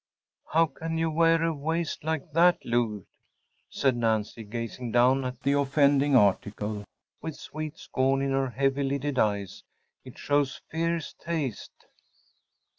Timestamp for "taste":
11.13-11.85